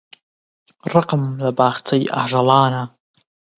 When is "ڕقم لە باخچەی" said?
0.91-2.11